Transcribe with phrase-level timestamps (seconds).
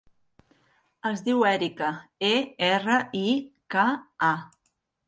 [1.09, 1.91] Es diu Erika:
[2.33, 2.35] e,
[2.71, 3.39] erra, i,
[3.77, 3.87] ca,
[4.33, 4.37] a.